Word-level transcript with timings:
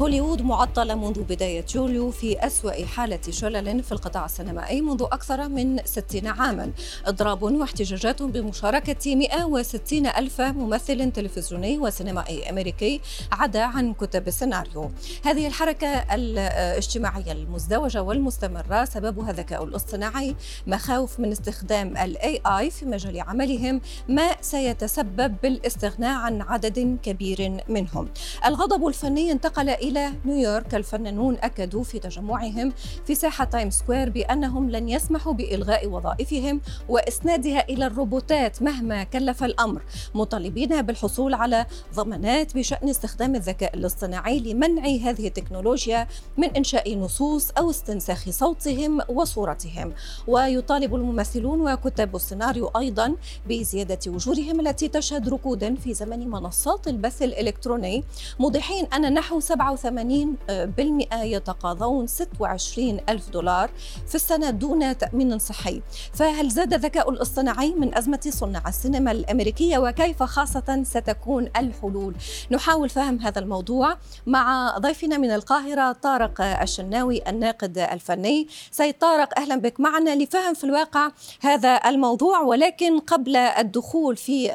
هوليوود 0.00 0.42
معطلة 0.42 0.94
منذ 0.94 1.22
بداية 1.22 1.64
يوليو 1.74 2.10
في 2.10 2.46
أسوأ 2.46 2.86
حالة 2.86 3.20
شلل 3.30 3.82
في 3.82 3.92
القطاع 3.92 4.24
السينمائي 4.24 4.80
منذ 4.80 5.02
أكثر 5.02 5.48
من 5.48 5.78
60 5.84 6.26
عاما. 6.26 6.70
إضراب 7.06 7.42
واحتجاجات 7.42 8.22
بمشاركة 8.22 9.16
160 9.16 10.06
ألف 10.06 10.40
ممثل 10.40 11.12
تلفزيوني 11.12 11.78
وسينمائي 11.78 12.50
أمريكي 12.50 13.00
عدا 13.32 13.62
عن 13.62 13.94
كتب 13.94 14.28
السيناريو. 14.28 14.90
هذه 15.24 15.46
الحركة 15.46 15.88
الاجتماعية 15.88 17.32
المزدوجة 17.32 18.02
والمستمرة 18.02 18.84
سببها 18.84 19.30
الذكاء 19.30 19.64
الاصطناعي 19.64 20.36
مخاوف 20.66 21.20
من 21.20 21.32
استخدام 21.32 21.96
ال 21.96 22.16
AI 22.16 22.70
في 22.70 22.86
مجال 22.86 23.20
عملهم 23.20 23.80
ما 24.08 24.36
سيتسبب 24.40 25.36
بالاستغناء 25.42 26.16
عن 26.16 26.42
عدد 26.42 26.98
كبير 27.02 27.64
منهم. 27.68 28.08
الغضب 28.46 28.86
الفني 28.86 29.32
انتقل 29.32 29.85
إلى 29.86 30.12
نيويورك. 30.24 30.74
الفنانون 30.74 31.36
أكدوا 31.42 31.82
في 31.82 31.98
تجمعهم 31.98 32.72
في 33.06 33.14
ساحة 33.14 33.44
تايم 33.44 33.70
سكوير 33.70 34.10
بأنهم 34.10 34.70
لن 34.70 34.88
يسمحوا 34.88 35.32
بإلغاء 35.32 35.88
وظائفهم 35.88 36.60
وإسنادها 36.88 37.68
إلى 37.68 37.86
الروبوتات 37.86 38.62
مهما 38.62 39.04
كلف 39.04 39.44
الأمر 39.44 39.82
مطالبين 40.14 40.82
بالحصول 40.82 41.34
على 41.34 41.66
ضمانات 41.94 42.56
بشأن 42.56 42.88
استخدام 42.88 43.34
الذكاء 43.34 43.74
الاصطناعي 43.74 44.38
لمنع 44.38 44.82
هذه 44.82 45.26
التكنولوجيا 45.26 46.08
من 46.36 46.56
إنشاء 46.56 46.98
نصوص 46.98 47.50
أو 47.50 47.70
استنساخ 47.70 48.30
صوتهم 48.30 49.00
وصورتهم. 49.08 49.92
ويطالب 50.26 50.94
الممثلون 50.94 51.72
وكتاب 51.72 52.16
السيناريو 52.16 52.66
أيضا 52.66 53.16
بزيادة 53.48 53.98
أجورهم 54.06 54.60
التي 54.60 54.88
تشهد 54.88 55.28
ركودا 55.28 55.74
في 55.74 55.94
زمن 55.94 56.28
منصات 56.30 56.88
البث 56.88 57.22
الإلكتروني 57.22 58.04
موضحين 58.38 58.86
أن 58.86 59.14
نحو 59.14 59.40
87% 59.76 61.14
يتقاضون 61.14 62.06
26 62.06 63.00
ألف 63.08 63.30
دولار 63.30 63.70
في 64.08 64.14
السنة 64.14 64.50
دون 64.50 64.98
تأمين 64.98 65.38
صحي. 65.38 65.82
فهل 66.14 66.48
زاد 66.48 66.74
الذكاء 66.74 67.10
الاصطناعي 67.10 67.70
من 67.70 67.98
أزمة 67.98 68.20
صناع 68.28 68.68
السينما 68.68 69.10
الأمريكية؟ 69.10 69.78
وكيف 69.78 70.22
خاصة 70.22 70.82
ستكون 70.82 71.48
الحلول؟ 71.56 72.14
نحاول 72.50 72.88
فهم 72.88 73.18
هذا 73.20 73.38
الموضوع 73.40 73.96
مع 74.26 74.74
ضيفنا 74.78 75.16
من 75.18 75.30
القاهرة 75.30 75.92
طارق 75.92 76.40
الشناوي 76.40 77.28
الناقد 77.28 77.78
الفني. 77.78 78.48
سيد 78.70 78.94
طارق 78.94 79.38
أهلا 79.38 79.56
بك 79.56 79.80
معنا 79.80 80.14
لفهم 80.16 80.54
في 80.54 80.64
الواقع 80.64 81.10
هذا 81.40 81.80
الموضوع 81.86 82.40
ولكن 82.40 82.98
قبل 82.98 83.36
الدخول 83.36 84.16
في 84.16 84.52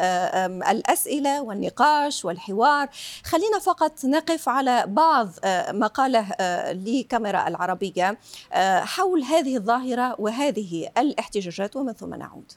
الأسئلة 0.72 1.42
والنقاش 1.42 2.26
والحوار 2.26 2.90
خلينا 3.26 3.60
فقط 3.60 4.06
نقف 4.06 4.50
على 4.50 4.84
بعض 4.88 5.11
آه، 5.44 5.72
ما 5.72 5.88
قاله 5.88 6.28
آه، 6.40 6.74
لكاميرا 6.74 7.48
العربية 7.48 8.20
آه، 8.54 8.80
حول 8.80 9.24
هذه 9.24 9.58
الظاهرة 9.58 10.16
وهذه 10.20 10.90
الاحتجاجات 10.98 11.76
ومن 11.76 11.94
ثم 11.94 12.16
نعود. 12.16 12.52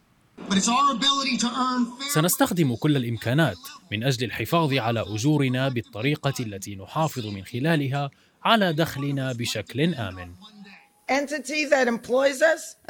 سنستخدم 2.14 2.74
كل 2.74 2.96
الإمكانات 2.96 3.56
من 3.92 4.04
أجل 4.04 4.24
الحفاظ 4.24 4.72
على 4.74 5.00
أجورنا 5.00 5.68
بالطريقة 5.68 6.34
التي 6.40 6.76
نحافظ 6.76 7.26
من 7.26 7.44
خلالها 7.44 8.10
على 8.44 8.72
دخلنا 8.72 9.32
بشكل 9.32 9.94
آمن. 9.94 10.32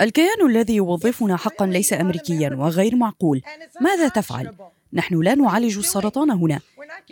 الكيان 0.01 0.47
الذي 0.47 0.75
يوظفنا 0.75 1.37
حقا 1.37 1.67
ليس 1.67 1.93
امريكيا 1.93 2.51
وغير 2.55 2.97
معقول. 2.97 3.43
ماذا 3.81 4.09
تفعل؟ 4.09 4.55
نحن 4.93 5.23
لا 5.23 5.35
نعالج 5.35 5.79
السرطان 5.79 6.31
هنا. 6.31 6.61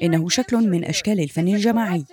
إنه 0.03 0.29
شكل 0.29 0.57
من 0.57 0.85
أشكال 0.85 1.21
الفن 1.21 1.49
الجماعي. 1.49 2.05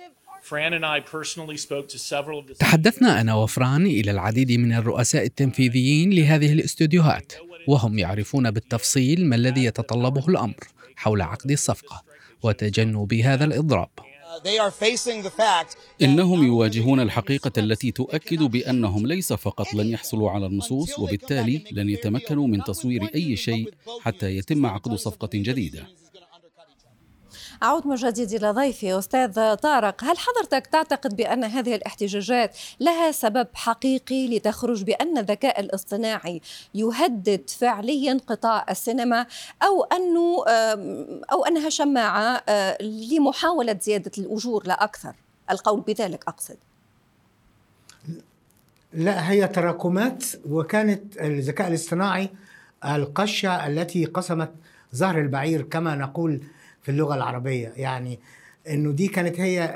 تحدثنا 2.58 3.20
أنا 3.20 3.34
وفران 3.34 3.86
إلى 3.86 4.10
العديد 4.10 4.52
من 4.52 4.72
الرؤساء 4.72 5.24
التنفيذيين 5.24 6.10
لهذه 6.10 6.52
الاستوديوهات 6.52 7.32
وهم 7.66 7.98
يعرفون 7.98 8.50
بالتفصيل 8.50 9.26
ما 9.26 9.36
الذي 9.36 9.64
يتطلبه 9.64 10.28
الأمر 10.28 10.56
حول 10.96 11.22
عقد 11.22 11.50
الصفقة 11.50 12.02
وتجنب 12.42 13.14
هذا 13.14 13.44
الإضراب. 13.44 13.90
إنهم 16.02 16.46
يواجهون 16.46 17.00
الحقيقة 17.00 17.52
التي 17.58 17.90
تؤكد 17.90 18.42
بأنهم 18.42 19.06
ليس 19.06 19.32
فقط 19.32 19.74
لن 19.74 19.86
يحصلوا 19.86 20.30
على 20.30 20.46
النصوص 20.46 20.98
وبالتالي 20.98 21.64
لن 21.72 21.88
يتمكنوا 21.88 22.46
من 22.46 22.64
تصوير 22.64 23.10
أي 23.14 23.36
شيء 23.36 23.74
حتى 24.00 24.36
يتم 24.36 24.66
عقد 24.66 24.94
صفقة 24.94 25.30
جديدة. 25.34 25.99
أعود 27.62 27.86
من 27.86 27.94
جديد 27.94 28.32
إلى 28.32 28.50
ضيفي. 28.50 28.98
أستاذ 28.98 29.54
طارق 29.54 30.04
هل 30.04 30.18
حضرتك 30.18 30.66
تعتقد 30.66 31.16
بأن 31.16 31.44
هذه 31.44 31.74
الاحتجاجات 31.74 32.56
لها 32.80 33.12
سبب 33.12 33.46
حقيقي 33.54 34.36
لتخرج 34.36 34.82
بأن 34.82 35.18
الذكاء 35.18 35.60
الاصطناعي 35.60 36.40
يهدد 36.74 37.50
فعليا 37.50 38.20
قطاع 38.26 38.66
السينما 38.70 39.26
أو 39.62 39.84
أنه 39.84 40.44
أو 41.32 41.44
أنها 41.44 41.68
شماعة 41.68 42.42
آه، 42.48 42.82
لمحاولة 42.82 43.78
زيادة 43.82 44.10
الأجور 44.18 44.66
لا 44.66 44.84
أكثر؟ 44.84 45.14
القول 45.50 45.80
بذلك 45.80 46.24
أقصد. 46.28 46.56
لا 48.92 49.30
هي 49.30 49.48
تراكمات 49.48 50.24
وكانت 50.48 51.16
الذكاء 51.16 51.68
الاصطناعي 51.68 52.30
القشة 52.84 53.66
التي 53.66 54.04
قسمت 54.04 54.50
ظهر 54.96 55.20
البعير 55.20 55.62
كما 55.62 55.94
نقول 55.94 56.40
في 56.82 56.88
اللغة 56.90 57.14
العربية. 57.14 57.72
يعني 57.76 58.18
إنه 58.68 58.92
دي 58.92 59.08
كانت 59.08 59.40
هي 59.40 59.74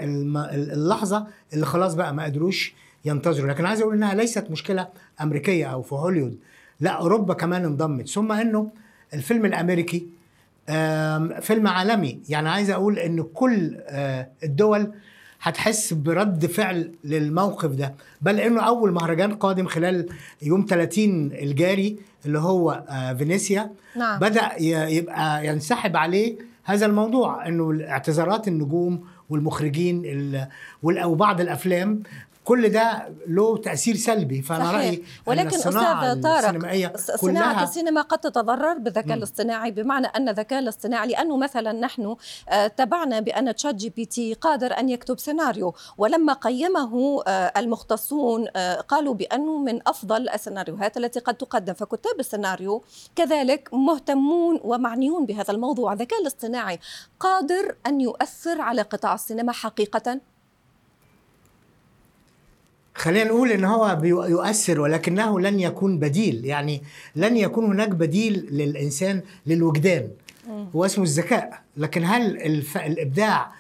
اللحظة 0.54 1.26
اللي 1.53 1.66
خلاص 1.66 1.94
بقى 1.94 2.15
ما 2.15 2.25
قدروش 2.25 2.75
ينتظروا. 3.04 3.48
لكن 3.48 3.66
عايز 3.66 3.81
أقول 3.81 3.94
إنها 3.94 4.15
ليست 4.15 4.50
مشكلة 4.50 4.88
أمريكية 5.20 5.66
أو 5.66 5.82
في 5.82 5.94
هوليوود 5.94 6.38
لا 6.81 6.91
أوروبا 6.91 7.34
كمان 7.34 7.65
انضمت. 7.65 8.09
ثم 8.09 8.32
إنه 8.32 8.70
الفيلم 9.15 9.44
الأمريكي 9.44 10.06
فيلم 11.41 11.66
عالمي. 11.66 12.20
يعني 12.28 12.48
عايز 12.48 12.70
أقول 12.70 12.98
إن 12.98 13.22
كل 13.22 13.76
آه، 13.86 14.28
الدول 14.44 14.92
هتحس 15.42 15.92
برد 15.92 16.47
فعل 16.47 16.92
للموقف 17.04 17.71
ده. 17.71 17.94
بل 18.22 18.41
إنه 18.41 18.60
أول 18.62 18.92
مهرجان 18.92 19.34
قادم 19.34 19.66
خلال 19.66 20.06
يوم 20.42 20.66
30 20.69 21.32
الجاري 21.32 21.97
اللي 22.26 22.38
هو 22.38 22.84
آه، 22.88 23.12
فينيسيا. 23.12 23.71
نعم. 23.97 24.19
بدأ 24.21 24.50
يبقى 24.91 25.47
ينسحب 25.47 25.97
عليه 25.97 26.36
هذا 26.65 26.87
الموضوع 26.87 27.49
إنه 27.49 27.85
اعتذارات 27.89 28.49
النجوم 28.49 29.05
والمخرجين 29.31 30.03
وبعض 31.05 31.41
الأفلام 31.41 32.03
كل 32.44 32.69
ده 32.69 33.15
له 33.27 33.56
تأثير 33.56 33.97
سلبي 33.97 34.43
فأنا 34.43 34.65
صحيح. 34.65 34.77
رأيي 34.77 35.05
ولكن 35.27 35.56
أستاذ 35.56 35.72
طارق 36.22 36.97
صناعة 37.16 37.62
السينما 37.62 38.00
قد 38.00 38.19
تتضرر 38.19 38.78
بالذكاء 38.78 39.16
الاصطناعي 39.16 39.71
بمعنى 39.71 40.06
أن 40.06 40.28
الذكاء 40.28 40.59
الاصطناعي 40.59 41.09
لأنه 41.09 41.37
مثلا 41.37 41.72
نحن 41.72 42.16
آه، 42.49 42.66
تبعنا 42.66 43.21
بأن 43.21 43.54
ChatGPT 43.55 44.34
قادر 44.34 44.78
أن 44.78 44.88
يكتب 44.88 45.19
سيناريو 45.19 45.75
ولما 45.99 46.33
قيمه 46.33 47.22
آه، 47.27 47.53
المختصون 47.56 48.47
آه، 48.56 48.81
قالوا 48.81 49.15
بأنه 49.15 49.59
من 49.59 49.88
أفضل 49.88 50.28
السيناريوهات 50.28 50.97
التي 50.97 51.21
قد 51.21 51.34
تقدم 51.34 51.72
فكتاب 51.72 52.21
السيناريو 52.21 52.84
كذلك 53.16 53.69
مهتمون 53.72 54.60
ومعنيون 54.65 55.27
بهذا 55.27 55.50
الموضوع. 55.50 55.93
الذكاء 55.93 56.21
الاصطناعي 56.21 56.78
قادر 57.21 57.77
أن 57.87 58.00
يؤثر 58.00 58.60
على 58.60 58.83
قطاع 58.83 59.15
السينما 59.15 59.53
حقيقه؟ 59.53 60.21
خلينا 62.94 63.25
نقول 63.31 63.50
إن 63.53 63.65
هو 63.65 64.00
يؤثر 64.05 64.80
ولكنه 64.80 65.41
لن 65.41 65.60
يكون 65.60 65.98
بديل. 65.98 66.45
يعني 66.45 66.83
لن 67.16 67.36
يكون 67.36 67.65
هناك 67.65 67.89
بديل 67.89 68.48
للإنسان 68.51 69.22
للوجدان. 69.47 70.09
هو 70.77 70.84
اسمه 70.84 71.04
الذكاء. 71.04 71.63
لكن 71.77 72.04
هل 72.04 72.36
الف... 72.36 72.77
الإبداع 72.78 73.53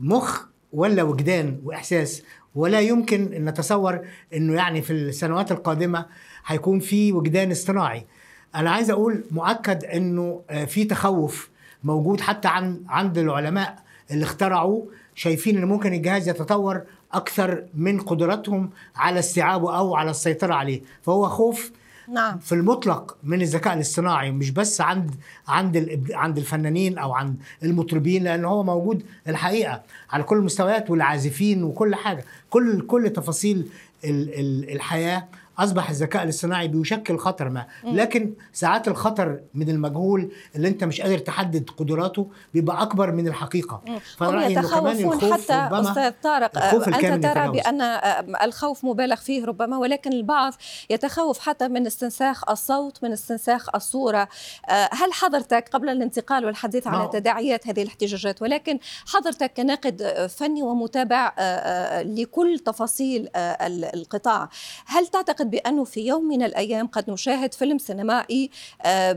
مخ 0.00 0.44
ولا 0.72 1.02
وجدان 1.02 1.58
وإحساس؟ 1.64 2.22
ولا 2.54 2.80
يمكن 2.80 3.32
إن 3.32 3.44
نتصور 3.44 4.00
إنه 4.34 4.54
يعني 4.54 4.82
في 4.82 4.92
السنوات 4.92 5.52
القادمة 5.52 6.06
هيكون 6.46 6.80
في 6.80 7.12
وجدان 7.12 7.50
اصطناعي. 7.50 8.06
أنا 8.54 8.70
عايز 8.70 8.90
أقول 8.90 9.24
مؤكد 9.30 9.84
إنه 9.84 10.42
آه، 10.50 10.64
في 10.64 10.84
تخوف 10.84 11.50
موجود 11.84 12.20
حتى 12.20 12.48
عن 12.48 12.80
عند 12.88 13.18
العلماء. 13.18 13.89
اللي 14.12 14.24
اخترعوا 14.24 14.82
شايفين 15.14 15.58
إن 15.58 15.64
ممكن 15.64 15.92
الجهاز 15.92 16.28
يتطور 16.28 16.82
أكثر 17.12 17.64
من 17.74 18.00
قدرتهم 18.00 18.70
على 18.96 19.18
استيعابه 19.18 19.76
أو 19.78 19.94
على 19.96 20.10
السيطرة 20.10 20.54
عليه 20.54 20.80
فهو 21.02 21.28
خوف 21.28 21.70
نعم. 22.08 22.38
في 22.38 22.54
المطلق 22.54 23.16
من 23.22 23.42
الذكاء 23.42 23.74
الاصطناعي 23.74 24.30
مش 24.30 24.50
بس 24.50 24.80
عند 24.80 25.10
عند 25.48 26.04
عند 26.14 26.38
الفنانين 26.38 26.98
أو 26.98 27.12
عند 27.12 27.36
المطربين 27.62 28.24
لأن 28.24 28.44
هو 28.44 28.62
موجود 28.62 29.02
الحقيقة 29.28 29.82
على 30.10 30.22
كل 30.22 30.36
المستويات 30.36 30.90
والعازفين 30.90 31.64
وكل 31.64 31.94
حاجة 31.94 32.24
كل 32.50 32.80
كل 32.86 33.10
تفاصيل 33.10 33.68
ال- 34.04 34.40
ال- 34.40 34.70
الحياة 34.72 35.28
أصبح 35.58 35.90
الذكاء 35.90 36.22
الاصطناعي 36.22 36.68
بيشكل 36.68 37.18
خطر 37.18 37.48
ما. 37.48 37.66
لكن 37.84 38.32
ساعات 38.52 38.88
الخطر 38.88 39.40
من 39.54 39.68
المجهول 39.70 40.30
اللي 40.56 40.68
أنت 40.68 40.84
مش 40.84 41.00
قادر 41.00 41.18
تحدد 41.18 41.70
قدراته 41.70 42.26
بيبقى 42.54 42.82
أكبر 42.82 43.12
من 43.12 43.28
الحقيقة. 43.28 43.82
فأنا 44.18 44.30
هم 44.30 44.34
رأيي 44.34 44.58
إنه 44.58 44.68
كمان 44.80 44.96
يتخوفون 44.96 45.12
الخوف 45.28 45.32
حتى 45.50 45.52
ربما 45.74 45.80
أستاذ 45.90 46.12
طارق 46.22 46.58
الخوف 46.58 46.88
أنت 46.88 47.26
ترى. 47.26 47.48
بأن 47.48 47.80
آه، 47.80 48.44
الخوف 48.44 48.84
مبالغ 48.84 49.16
فيه 49.16 49.44
ربما 49.44 49.78
ولكن 49.78 50.12
البعض 50.12 50.52
يتخوف 50.90 51.38
حتى 51.38 51.68
من 51.68 51.86
استنساخ 51.86 52.50
الصوت 52.50 53.04
من 53.04 53.12
استنساخ 53.12 53.74
الصورة. 53.74 54.28
آه، 54.68 54.88
هل 54.92 55.12
حضرتك 55.12 55.68
قبل 55.72 55.88
الانتقال 55.88 56.44
والحديث 56.44 56.86
على 56.86 56.98
نعم. 56.98 57.10
تداعيات 57.10 57.68
هذه 57.68 57.82
الاحتجاجات 57.82 58.42
ولكن 58.42 58.78
حضرتك 59.06 59.52
كناقد 59.56 60.26
فني 60.38 60.62
ومتابع 60.62 61.32
آه، 61.38 62.02
لكل 62.02 62.58
تفاصيل 62.58 63.28
ال- 63.36 63.94
القطاع 63.94 64.48
هل 64.86 65.06
تعتقد 65.06 65.49
بانه 65.50 65.84
في 65.84 66.06
يوم 66.06 66.28
من 66.28 66.42
الأيام 66.42 66.86
قد 66.86 67.10
نشاهد 67.10 67.54
فيلم 67.54 67.78
سينمائي 67.78 68.50
آه، 68.84 69.12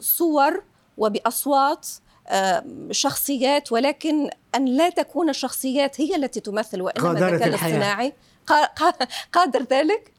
بصور 0.00 0.62
وبأصوات 0.98 1.88
آه، 2.28 2.64
شخصيات 2.90 3.72
ولكن 3.72 4.30
أن 4.54 4.64
لا 4.64 4.90
تكون 4.90 5.28
الشخصيات 5.30 6.00
هي 6.00 6.16
التي 6.16 6.40
تمثل 6.40 6.80
وإنما 6.82 7.08
غادرت 7.08 7.22
الذكاء. 7.32 7.48
الاصطناعي 7.48 8.12
قا- 8.50 8.80
قا- 8.82 9.06
قادر 9.32 9.62
ذلك؟ 9.70 10.12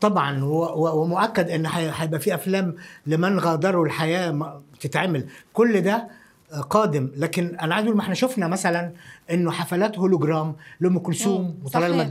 طبعا 0.00 0.44
ومؤكد 0.74 1.50
إن 1.50 1.66
هي- 1.66 1.92
هيبقى 1.94 2.20
في 2.20 2.34
أفلام 2.34 2.76
لمن 3.06 3.38
غادروا 3.40 3.86
الحياة 3.86 4.62
تتعمل 4.80 5.28
كل 5.52 5.80
ده 5.80 6.08
آه، 6.52 6.60
قادم 6.60 7.10
لكن 7.16 7.56
أنا 7.56 7.74
عايز 7.74 7.86
أقول 7.86 7.96
ما 7.96 8.02
إحنا 8.02 8.14
شفنا 8.14 8.48
مثلا 8.48 8.92
إنه 9.30 9.50
حفلات 9.50 9.98
هولوجرام 9.98 10.56
لأم 10.80 10.98
كلثوم 10.98 11.58
وطلال 11.64 11.90
صحيح. 11.92 12.06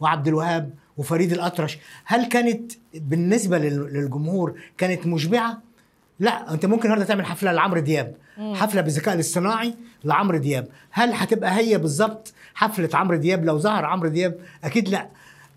وعبد 0.00 0.28
الوهاب 0.28 0.70
وفريد 0.96 1.32
الأطرش 1.32 1.78
هل 2.04 2.24
كانت 2.28 2.72
بالنسبة 2.94 3.58
لل- 3.58 3.92
للجمهور 3.92 4.60
كانت 4.78 5.06
مشبعة؟ 5.06 5.62
لا 6.20 6.52
أنت 6.54 6.66
ممكن 6.66 6.82
النهارده 6.82 7.04
تعمل 7.04 7.26
حفلة 7.26 7.52
لعمرو 7.52 7.80
دياب 7.80 8.14
حفلة 8.54 8.80
بالذكاء 8.80 9.14
الاصطناعي 9.14 9.74
لعمرو 10.04 10.38
دياب 10.38 10.68
هل 10.90 11.12
هتبقى 11.12 11.56
هي 11.58 11.78
بالظبط 11.78 12.32
حفلة 12.54 12.88
عمرو 12.94 13.16
دياب؟ 13.16 13.44
لو 13.44 13.58
ظهر 13.58 13.84
عمرو 13.84 14.08
دياب 14.08 14.38
أكيد 14.64 14.88
لا. 14.88 15.08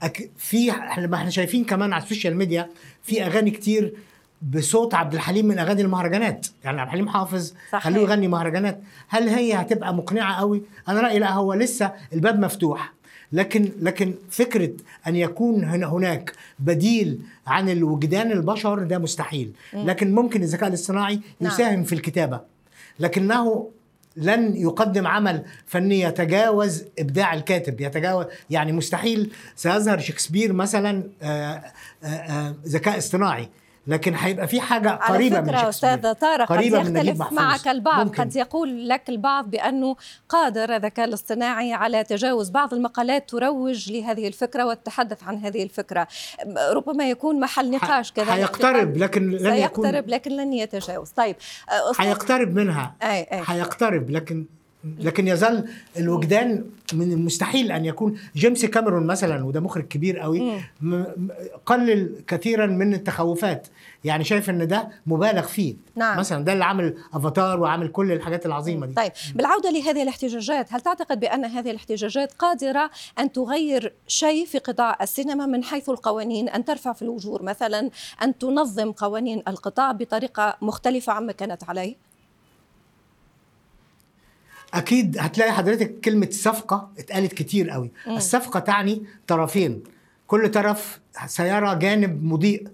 أك... 0.03 0.29
في 0.37 0.71
إحنا 0.71 1.07
ما 1.07 1.15
إحنا 1.17 1.29
شايفين 1.29 1.65
كمان 1.65 1.93
على 1.93 2.03
ال 2.03 2.08
social 2.08 2.35
media 2.37 2.69
في 3.03 3.25
أغاني 3.25 3.51
كتير 3.51 3.93
بصوت 4.41 4.93
عبد 4.93 5.13
الحليم 5.13 5.45
من 5.47 5.59
أغاني 5.59 5.81
المهرجانات 5.81 6.47
يعني 6.63 6.79
عبد 6.81 6.87
الحليم 6.87 7.09
حافظ 7.09 7.53
صحيح. 7.71 7.83
خلوه 7.83 8.01
يغني 8.03 8.27
مهرجانات. 8.27 8.81
هل 9.07 9.29
هي 9.29 9.53
هتبقى 9.53 9.93
مقنعة 9.93 10.35
قوي؟ 10.39 10.63
أنا 10.89 11.01
رأيي 11.01 11.19
لا 11.19 11.31
هو 11.33 11.53
لسه 11.53 11.91
الباب 12.13 12.39
مفتوح. 12.39 12.93
لكن 13.33 13.71
لكن 13.79 14.13
فكرة 14.29 14.71
أن 15.07 15.15
يكون 15.15 15.63
هنا 15.63 15.87
هناك 15.87 16.33
بديل 16.59 17.19
عن 17.47 17.69
الوجدان 17.69 18.31
البشر 18.31 18.83
ده 18.83 18.97
مستحيل. 18.97 19.51
لكن 19.73 20.15
ممكن 20.15 20.43
الذكاء 20.43 20.69
الاصطناعي 20.69 21.19
نعم. 21.39 21.51
يساهم 21.53 21.83
في 21.83 21.93
الكتابة. 21.93 22.41
لكنه 22.99 23.69
لن 24.15 24.55
يقدم 24.55 25.07
عمل 25.07 25.43
فني 25.65 26.01
يتجاوز 26.01 26.83
إبداع 26.99 27.33
الكاتب. 27.33 27.81
يتجاوز 27.81 28.25
يعني 28.49 28.71
مستحيل 28.71 29.31
سيظهر 29.55 29.99
شكسبير 29.99 30.53
مثلا 30.53 31.03
آه، 31.21 31.63
آه، 32.03 32.07
آه، 32.07 32.55
ذكاء 32.65 32.97
اصطناعي. 32.97 33.49
لكن 33.87 34.15
هيبقى 34.15 34.47
في 34.47 34.61
حاجة 34.61 34.89
على 34.89 35.13
قريبة 35.15 35.41
من 35.41 35.45
فكرة 35.45 35.57
شكسبير 35.57 35.69
أستاذ 35.69 36.13
طارق 36.13 36.47
قد 36.49 36.57
من 36.57 36.63
يختلف. 36.63 37.31
معك 37.31 37.67
البعض. 37.67 38.05
ممكن. 38.05 38.21
قد 38.23 38.35
يقول 38.35 38.89
لك 38.89 39.09
البعض 39.09 39.49
بأنه 39.49 39.95
قادر 40.29 40.75
الذكاء 40.75 41.05
الاصطناعي 41.05 41.73
على 41.73 42.03
تجاوز 42.03 42.49
بعض 42.49 42.73
المقالات 42.73 43.29
تروج 43.29 43.91
لهذه 43.91 44.27
الفكرة 44.27 44.65
والتحدث 44.65 45.23
عن 45.23 45.37
هذه 45.37 45.63
الفكرة. 45.63 46.07
ربما 46.71 47.09
يكون 47.09 47.39
محل 47.39 47.71
نقاش 47.71 48.11
كذلك. 48.11 48.29
هيقترب 48.29 48.97
لكن 48.97 49.31
لن 49.31 49.55
يكون 49.55 49.85
سيقترب 49.85 50.09
لكن 50.09 50.31
لن 50.31 50.53
يتجاوز. 50.53 51.09
طيب 51.09 51.35
هيقترب 51.99 52.55
منها. 52.55 52.95
هيقترب 53.31 54.09
لكن 54.09 54.45
لكن 54.99 55.27
يظل 55.27 55.65
الوجدان 55.97 56.65
من 56.93 57.11
المستحيل 57.11 57.71
أن 57.71 57.85
يكون 57.85 58.19
جيمس 58.35 58.65
كاميرون 58.65 59.07
مثلا 59.07 59.45
وده 59.45 59.59
مخرج 59.59 59.87
كبير 59.87 60.19
قوي 60.19 60.61
قلل 61.65 62.15
كثيرا 62.27 62.65
من 62.65 62.93
التخوفات. 62.93 63.67
يعني 64.03 64.23
شايف 64.23 64.49
إن 64.49 64.67
ده 64.67 64.89
مبالغ 65.05 65.41
فيه. 65.41 65.75
نعم. 65.95 66.19
مثلا 66.19 66.45
ده 66.45 66.53
اللي 66.53 66.65
عامل 66.65 66.95
أفاتار 67.13 67.59
وعامل 67.59 67.87
كل 67.87 68.11
الحاجات 68.11 68.45
العظيمة 68.45 68.87
دي. 68.87 68.93
طيب 68.93 69.11
بالعودة 69.35 69.71
لهذه 69.71 70.03
الاحتجاجات 70.03 70.73
هل 70.73 70.81
تعتقد 70.81 71.19
بأن 71.19 71.45
هذه 71.45 71.71
الاحتجاجات 71.71 72.33
قادرة 72.33 72.91
أن 73.19 73.31
تغير 73.31 73.93
شيء 74.07 74.45
في 74.45 74.57
قطاع 74.57 74.97
السينما 75.01 75.45
من 75.45 75.63
حيث 75.63 75.89
القوانين؟ 75.89 76.49
أن 76.49 76.65
ترفع 76.65 76.93
في 76.93 77.01
الأجور 77.01 77.43
مثلا؟ 77.43 77.89
أن 78.23 78.37
تنظم 78.37 78.91
قوانين 78.91 79.43
القطاع 79.47 79.91
بطريقة 79.91 80.57
مختلفة 80.61 81.13
عما 81.13 81.31
كانت 81.31 81.63
عليه؟ 81.63 82.10
أكيد 84.73 85.17
هتلاقي 85.19 85.51
حضرتك 85.51 85.99
كلمة 85.99 86.27
صفقة 86.31 86.91
اتقالت 86.99 87.33
كتير 87.33 87.69
قوي. 87.69 87.91
مم. 88.07 88.17
الصفقة 88.17 88.59
تعني 88.59 89.03
طرفين. 89.27 89.83
كل 90.27 90.51
طرف 90.51 90.99
سيرى 91.25 91.75
جانب 91.75 92.23
مضيء 92.23 92.67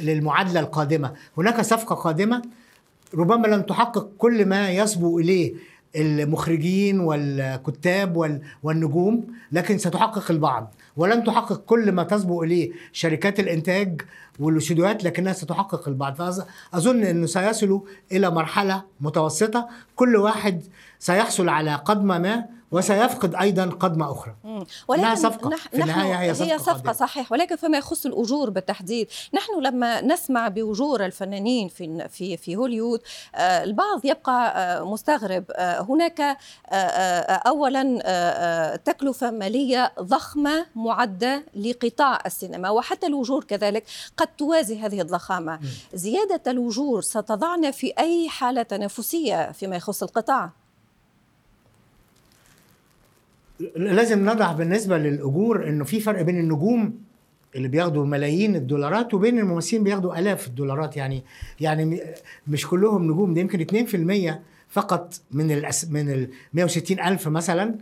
للمعادلة 0.00 0.60
القادمة. 0.60 1.12
هناك 1.38 1.60
صفقة 1.60 1.94
قادمة 1.94 2.42
ربما 3.14 3.46
لن 3.46 3.66
تحقق 3.66 4.10
كل 4.18 4.46
ما 4.46 4.70
يصبو 4.70 5.18
إليه. 5.18 5.54
المخرجين 5.96 7.00
والكتاب 7.00 8.16
وال- 8.16 8.40
والنجوم 8.62 9.26
لكن 9.52 9.78
ستحقق 9.78 10.30
البعض. 10.30 10.74
ولن 10.96 11.24
تحقق 11.24 11.56
كل 11.56 11.92
ما 11.92 12.02
تصبو 12.02 12.42
اليه 12.42 12.70
شركات 12.92 13.40
الإنتاج 13.40 14.00
والاستوديوهات 14.40 15.04
لكنها 15.04 15.32
ستحقق 15.32 15.88
البعض. 15.88 16.14
فاظن 16.14 17.02
أنه 17.02 17.26
سيصلوا 17.26 17.80
إلى 18.12 18.30
مرحلة 18.30 18.82
متوسطة. 19.00 19.68
كل 19.96 20.16
واحد 20.16 20.62
سيحصل 20.98 21.48
على 21.48 21.74
قدمه 21.74 22.18
ما 22.18 22.44
وسيفقد 22.72 23.34
أيضا 23.34 23.64
قدمة 23.66 24.12
أخرى. 24.12 24.34
إنها 24.94 25.14
صفقة. 25.14 25.50
نح- 25.50 25.68
في 25.68 25.82
النهاية 25.82 26.20
هي 26.20 26.34
صفقة 26.34 26.52
هي 26.54 26.58
صفقة 26.58 26.72
قادمة. 26.72 26.92
صحيح 26.92 27.32
ولكن 27.32 27.56
فيما 27.56 27.78
يخص 27.78 28.06
الأجور 28.06 28.50
بالتحديد 28.50 29.08
نحن 29.34 29.60
لما 29.62 30.00
نسمع 30.00 30.48
بأجور 30.48 31.04
الفنانين 31.04 31.68
في 31.68 32.08
في 32.08 32.36
في 32.36 32.56
هوليوود 32.56 33.00
آه، 33.34 33.64
البعض 33.64 34.00
يبقى 34.04 34.52
آه، 34.56 34.84
مستغرب 34.84 35.44
آه، 35.52 35.80
هناك 35.80 36.36
أولا 37.46 37.98
آه، 38.04 38.76
تكلفة 38.76 39.30
مالية 39.30 39.92
ضخمة 40.00 40.66
معدة 40.74 41.44
لقطاع 41.56 42.18
السينما 42.26 42.70
وحتى 42.70 43.06
الأجور 43.06 43.44
كذلك 43.44 43.84
قد 44.16 44.26
توازي 44.26 44.78
هذه 44.80 45.00
الضخامة 45.00 45.60
زيادة 45.94 46.50
الأجور 46.50 47.00
ستضعنا 47.00 47.70
في 47.70 47.92
أي 47.98 48.28
حالة 48.28 48.62
تنافسية 48.62 49.52
فيما 49.52 49.76
يخص 49.76 50.02
القطاع 50.02 50.50
لازم 53.76 54.24
نضع 54.30 54.52
بالنسبة 54.52 54.98
للأجور 54.98 55.68
إنه 55.68 55.84
في 55.84 56.00
فرق 56.00 56.22
بين 56.22 56.38
النجوم 56.40 56.94
اللي 57.56 57.68
بياخدوا 57.68 58.06
ملايين 58.06 58.56
الدولارات 58.56 59.14
وبين 59.14 59.38
الممثلين 59.38 59.84
بياخدوا 59.84 60.18
ألاف 60.18 60.46
الدولارات. 60.46 60.96
يعني 60.96 61.24
يعني 61.60 62.00
مش 62.48 62.66
كلهم 62.66 63.04
نجوم 63.10 63.34
ده 63.34 63.40
يمكن 63.40 63.86
2% 64.30 64.34
فقط 64.68 65.14
من 65.30 65.50
الأس 65.50 65.90
من 65.90 66.10
ال 66.10 66.28
160 66.54 67.00
ألف 67.00 67.28
مثلا 67.28 67.74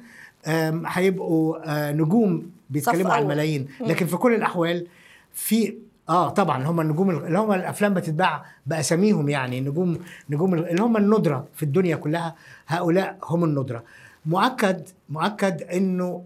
هيبقوا 0.87 1.57
آه، 1.65 1.93
نجوم 1.93 2.51
بيتكلموا 2.71 3.13
عن. 3.13 3.23
الملايين 3.23 3.67
لكن 3.81 4.07
في 4.07 4.17
كل 4.17 4.35
الأحوال 4.35 4.87
في 5.33 5.75
آه 6.09 6.29
طبعا 6.29 6.65
هم 6.67 6.81
النجوم 6.81 7.11
اللي 7.11 7.39
هم 7.39 7.53
الأفلام 7.53 7.95
بتتباع 7.95 8.45
بأساميهم 8.67 9.29
يعني 9.29 9.61
نجوم 9.61 9.99
نجوم 10.31 10.55
اللي 10.55 10.83
هم 10.83 10.97
الندرة 10.97 11.47
في 11.55 11.63
الدنيا 11.63 11.97
كلها 11.97 12.35
هؤلاء 12.67 13.19
هم 13.25 13.45
الندرة. 13.45 13.85
مؤكد 14.27 14.89
مؤكد 15.09 15.63
إنه 15.63 16.25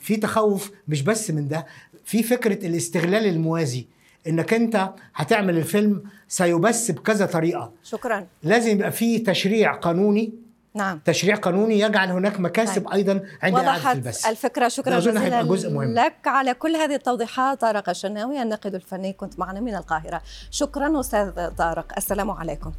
في 0.00 0.16
تخوف 0.22 0.70
مش 0.88 1.02
بس 1.02 1.30
من 1.30 1.48
ده 1.48 1.66
في 2.04 2.22
فكرة 2.22 2.66
الاستغلال 2.66 3.26
الموازي. 3.26 3.86
إنك 4.26 4.54
أنت 4.54 4.90
هتعمل 5.14 5.56
الفيلم 5.56 6.02
سيبث 6.28 6.90
بكذا 6.90 7.26
طريقة. 7.26 7.72
شكرا. 7.82 8.26
لازم 8.42 8.70
يبقى 8.70 8.92
في 8.92 9.18
تشريع 9.18 9.74
قانوني. 9.74 10.32
نعم. 10.74 11.00
تشريع 11.04 11.36
قانوني 11.36 11.80
يجعل 11.80 12.10
هناك 12.10 12.40
مكاسب 12.40 12.82
طيب. 12.84 12.92
أيضا 12.92 13.22
عند 13.42 13.54
اعاده 13.54 13.92
البث. 13.92 14.26
الفكرة. 14.26 14.68
شكرا 14.68 14.98
جزيلا 14.98 15.42
جزء 15.42 15.70
مهم. 15.70 15.94
لك 15.94 16.26
على 16.26 16.54
كل 16.54 16.76
هذه 16.76 16.94
التوضيحات 16.94 17.60
طارق 17.60 17.88
الشناوي 17.88 18.42
الناقد 18.42 18.74
الفني. 18.74 19.12
كنت 19.12 19.38
معنا 19.38 19.60
من 19.60 19.74
القاهرة. 19.74 20.22
شكرا 20.50 21.00
أستاذ 21.00 21.48
طارق. 21.58 21.92
السلام 21.96 22.30
عليكم. 22.30 22.72